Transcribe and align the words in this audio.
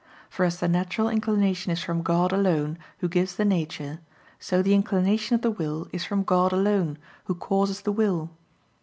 For 0.31 0.45
as 0.45 0.59
the 0.59 0.67
natural 0.67 1.09
inclination 1.09 1.71
is 1.71 1.83
from 1.83 2.01
God 2.01 2.31
alone 2.33 2.79
Who 3.01 3.07
gives 3.07 3.35
the 3.35 3.45
nature, 3.45 3.99
so 4.39 4.63
the 4.63 4.73
inclination 4.73 5.35
of 5.35 5.43
the 5.43 5.51
will 5.51 5.87
is 5.93 6.05
from 6.05 6.23
God 6.23 6.51
alone, 6.51 6.97
Who 7.25 7.35
causes 7.35 7.81
the 7.81 7.91
will. 7.91 8.31